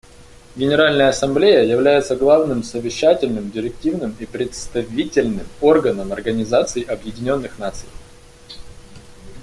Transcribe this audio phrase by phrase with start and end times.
[0.55, 7.87] Генеральная Ассамблея является главным совещательным, директивным и представительным органом Организации Объединенных Наций.